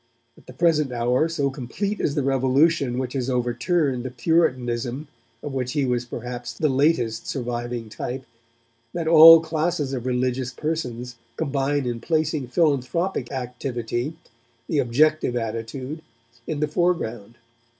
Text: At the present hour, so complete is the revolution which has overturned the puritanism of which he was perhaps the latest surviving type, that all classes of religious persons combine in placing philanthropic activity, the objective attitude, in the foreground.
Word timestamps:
At 0.35 0.47
the 0.47 0.53
present 0.53 0.91
hour, 0.91 1.29
so 1.29 1.51
complete 1.51 2.01
is 2.01 2.15
the 2.15 2.23
revolution 2.23 2.97
which 2.97 3.13
has 3.13 3.29
overturned 3.29 4.03
the 4.03 4.09
puritanism 4.09 5.07
of 5.43 5.53
which 5.53 5.73
he 5.73 5.85
was 5.85 6.05
perhaps 6.05 6.53
the 6.53 6.69
latest 6.69 7.27
surviving 7.27 7.87
type, 7.87 8.25
that 8.95 9.07
all 9.07 9.41
classes 9.41 9.93
of 9.93 10.07
religious 10.07 10.51
persons 10.53 11.17
combine 11.37 11.85
in 11.85 11.99
placing 11.99 12.47
philanthropic 12.47 13.31
activity, 13.31 14.15
the 14.67 14.79
objective 14.79 15.35
attitude, 15.35 16.01
in 16.47 16.61
the 16.61 16.67
foreground. 16.67 17.35